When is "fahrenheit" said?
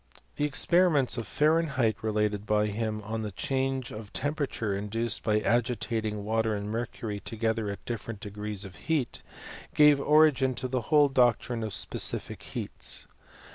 1.27-1.97